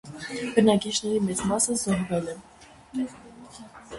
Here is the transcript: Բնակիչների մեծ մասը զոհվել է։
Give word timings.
Բնակիչների 0.53 1.19
մեծ 1.25 1.43
մասը 1.51 1.75
զոհվել 1.83 2.33
է։ 2.33 2.37